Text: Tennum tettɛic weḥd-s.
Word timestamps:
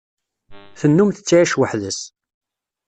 Tennum 0.79 1.09
tettɛic 1.11 1.53
weḥd-s. 1.57 1.99